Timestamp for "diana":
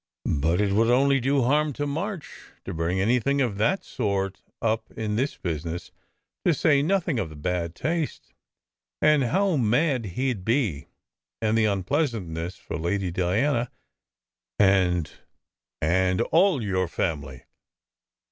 13.11-13.69